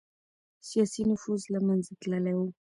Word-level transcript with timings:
سياسي 0.69 1.01
نفوذ 1.11 1.41
له 1.53 1.59
منځه 1.67 1.91
تللی 2.01 2.33
و. 2.37 2.39